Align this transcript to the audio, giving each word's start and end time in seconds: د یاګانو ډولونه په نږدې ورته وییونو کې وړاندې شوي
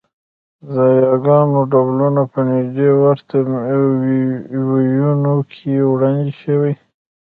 د 0.73 0.75
یاګانو 1.03 1.59
ډولونه 1.71 2.21
په 2.31 2.39
نږدې 2.51 2.89
ورته 3.01 3.35
وییونو 4.73 5.33
کې 5.51 5.71
وړاندې 5.91 6.31
شوي 6.41 6.73